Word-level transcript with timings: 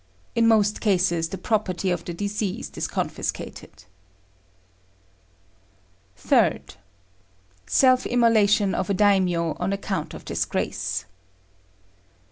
In 0.33 0.47
most 0.47 0.81
cases 0.81 1.29
the 1.29 1.37
property 1.37 1.91
of 1.91 2.03
the 2.05 2.13
deceased 2.15 2.75
is 2.75 2.87
confiscated. 2.87 3.83
3rd. 6.17 6.77
Self 7.67 8.07
immolation 8.07 8.73
of 8.73 8.89
a 8.89 8.95
Daimio 8.95 9.55
on 9.59 9.71
account 9.71 10.15
of 10.15 10.25
disgrace. 10.25 11.05